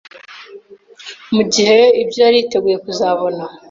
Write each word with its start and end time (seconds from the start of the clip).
mu 1.33 1.43
gihe 1.53 1.79
ibyo 2.01 2.19
yari 2.25 2.37
yiteguye 2.39 2.77
kuzabona 2.83 3.43